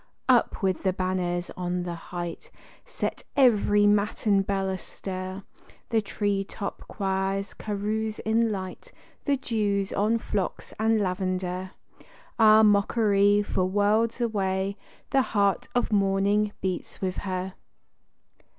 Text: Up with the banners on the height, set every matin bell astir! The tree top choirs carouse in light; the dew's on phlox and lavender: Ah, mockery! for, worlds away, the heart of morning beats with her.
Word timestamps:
Up 0.27 0.63
with 0.63 0.81
the 0.81 0.93
banners 0.93 1.51
on 1.55 1.83
the 1.83 1.93
height, 1.93 2.49
set 2.87 3.23
every 3.37 3.85
matin 3.85 4.41
bell 4.41 4.67
astir! 4.67 5.43
The 5.89 6.01
tree 6.01 6.43
top 6.43 6.87
choirs 6.87 7.53
carouse 7.53 8.17
in 8.17 8.51
light; 8.51 8.91
the 9.25 9.37
dew's 9.37 9.93
on 9.93 10.17
phlox 10.17 10.73
and 10.79 10.99
lavender: 10.99 11.73
Ah, 12.39 12.63
mockery! 12.63 13.43
for, 13.43 13.65
worlds 13.65 14.19
away, 14.19 14.75
the 15.11 15.21
heart 15.21 15.67
of 15.75 15.91
morning 15.91 16.51
beats 16.61 16.99
with 16.99 17.17
her. 17.17 17.53